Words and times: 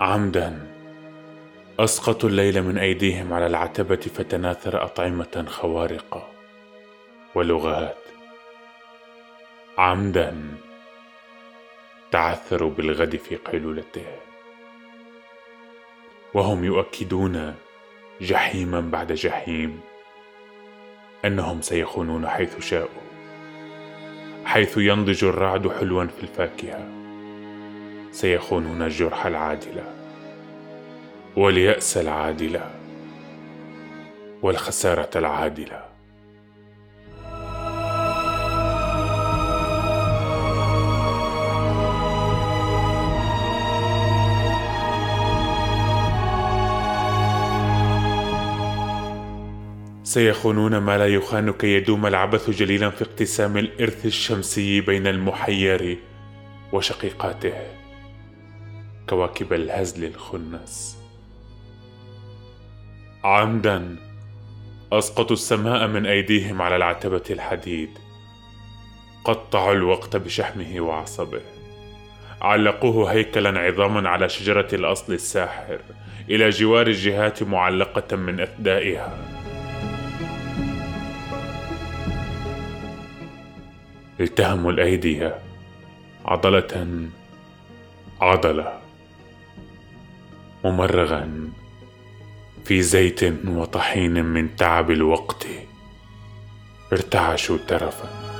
عمدا. 0.00 0.66
أسقطوا 1.78 2.28
الليل 2.28 2.62
من 2.62 2.78
أيديهم 2.78 3.32
على 3.32 3.46
العتبة 3.46 3.96
فتناثر 3.96 4.84
أطعمة 4.84 5.44
خوارق 5.48 6.30
ولغات. 7.34 7.96
عمدا. 9.78 10.42
تعثروا 12.10 12.70
بالغد 12.70 13.16
في 13.16 13.36
قيلولته. 13.36 14.06
وهم 16.34 16.64
يؤكدون 16.64 17.54
جحيما 18.20 18.80
بعد 18.80 19.12
جحيم 19.12 19.80
أنهم 21.24 21.62
سيخونون 21.62 22.28
حيث 22.28 22.58
شاءوا 22.58 23.00
حيث 24.44 24.76
ينضج 24.76 25.24
الرعد 25.24 25.68
حلوا 25.68 26.06
في 26.06 26.22
الفاكهة. 26.22 26.99
سيخونون 28.12 28.82
الجرح 28.82 29.26
العادله 29.26 29.84
والياس 31.36 31.96
العادله 31.96 32.70
والخسارة 34.42 35.10
العادلة. 35.16 35.84
سيخونون 50.02 50.78
ما 50.78 50.98
لا 50.98 51.06
يخان 51.06 51.52
كي 51.52 51.66
يدوم 51.66 52.06
العبث 52.06 52.50
جليلا 52.50 52.90
في 52.90 53.02
اقتسام 53.02 53.56
الإرث 53.56 54.06
الشمسي 54.06 54.80
بين 54.80 55.06
المحير 55.06 55.98
وشقيقاته. 56.72 57.79
كواكب 59.10 59.52
الهزل 59.52 60.04
الخنس 60.04 60.98
عمدا 63.24 63.96
اسقطوا 64.92 65.36
السماء 65.36 65.86
من 65.86 66.06
أيديهم 66.06 66.62
على 66.62 66.76
العتبة 66.76 67.22
الحديد. 67.30 67.90
قطعوا 69.24 69.72
الوقت 69.72 70.16
بشحمه 70.16 70.80
وعصبه. 70.80 71.40
علقوه 72.40 73.12
هيكلا 73.12 73.60
عظاما 73.60 74.08
على 74.08 74.28
شجرة 74.28 74.68
الأصل 74.72 75.12
الساحر 75.12 75.80
إلى 76.28 76.50
جوار 76.50 76.86
الجهات 76.86 77.42
معلقة 77.42 78.16
من 78.16 78.40
اثدائها 78.40 79.18
التهموا 84.20 84.72
الأيدي 84.72 85.30
عضلة 86.24 87.08
عضلة. 88.20 88.89
ممرغا 90.64 91.50
في 92.64 92.82
زيت 92.82 93.22
وطحين 93.48 94.24
من 94.24 94.56
تعب 94.56 94.90
الوقت 94.90 95.46
ارتعشوا 96.92 97.58
ترفا. 97.68 98.30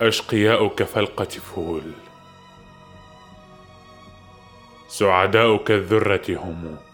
أشقياء 0.00 0.68
كفلقة 0.68 1.24
فول 1.24 1.92
سعداء 4.88 5.56
كالذرة 5.56 6.24
هم. 6.28 6.89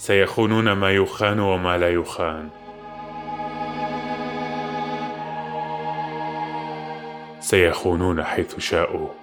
سيخونون 0.00 0.72
ما 0.72 0.90
يخان 0.90 1.40
وما 1.40 1.78
لا 1.78 1.90
يخان. 1.90 2.48
سيخونون 7.40 8.24
حيث 8.24 8.58
شاءوا. 8.58 9.19